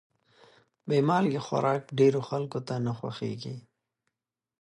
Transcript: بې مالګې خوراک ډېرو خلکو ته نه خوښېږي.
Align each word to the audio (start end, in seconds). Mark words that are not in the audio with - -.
بې 0.87 0.99
مالګې 1.07 1.41
خوراک 1.45 1.83
ډېرو 1.99 2.21
خلکو 2.29 2.59
ته 2.67 2.75
نه 2.85 2.91
خوښېږي. 2.97 3.57